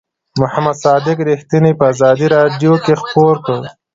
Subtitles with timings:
[0.41, 3.59] محمد صادق رښتیني په آزادۍ رادیو کې خپور کړ.